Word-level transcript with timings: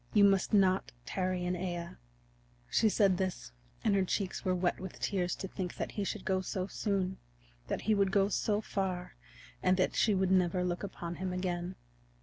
You 0.15 0.23
must 0.23 0.51
not 0.51 0.93
tarry 1.05 1.45
in 1.45 1.53
Aea." 1.55 1.97
She 2.71 2.89
said 2.89 3.17
this 3.17 3.51
and 3.83 3.93
her 3.93 4.03
cheeks 4.03 4.43
were 4.43 4.55
wet 4.55 4.79
with 4.79 4.99
tears 4.99 5.35
to 5.35 5.47
think 5.47 5.75
that 5.75 5.91
he 5.91 6.03
should 6.03 6.25
go 6.25 6.41
so 6.41 6.65
soon, 6.65 7.19
that 7.67 7.81
he 7.81 7.93
would 7.93 8.09
go 8.11 8.27
so 8.27 8.61
far, 8.61 9.13
and 9.61 9.77
that 9.77 9.95
she 9.95 10.15
would 10.15 10.31
never 10.31 10.63
look 10.63 10.81
upon 10.81 11.17
him 11.17 11.31
again. 11.31 11.75